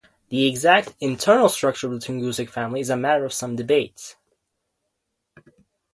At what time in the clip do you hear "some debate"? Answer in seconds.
3.33-4.15